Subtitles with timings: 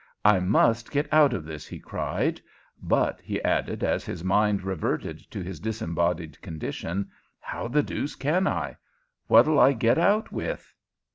[0.25, 2.41] "I must get out of this," he cried.
[2.81, 8.47] "But," he added, as his mind reverted to his disembodied condition, "how the deuce can
[8.47, 8.77] I?
[9.27, 10.73] What'll I get out with?"